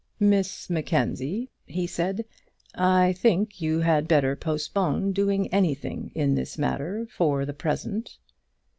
[0.19, 2.25] "Miss Mackenzie," he said,
[2.73, 8.17] "I think you had better postpone doing anything in this matter for the present."